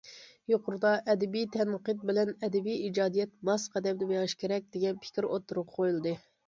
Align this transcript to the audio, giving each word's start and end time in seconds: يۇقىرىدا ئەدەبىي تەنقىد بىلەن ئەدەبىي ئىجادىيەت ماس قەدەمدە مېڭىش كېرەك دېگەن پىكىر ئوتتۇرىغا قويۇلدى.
يۇقىرىدا 0.51 0.93
ئەدەبىي 1.13 1.45
تەنقىد 1.57 2.01
بىلەن 2.11 2.33
ئەدەبىي 2.49 2.81
ئىجادىيەت 2.89 3.37
ماس 3.51 3.69
قەدەمدە 3.77 4.13
مېڭىش 4.15 4.39
كېرەك 4.45 4.71
دېگەن 4.77 5.01
پىكىر 5.07 5.33
ئوتتۇرىغا 5.35 5.75
قويۇلدى. 5.79 6.21